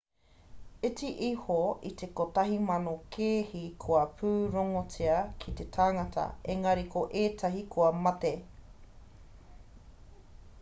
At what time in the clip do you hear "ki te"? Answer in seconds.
5.43-5.69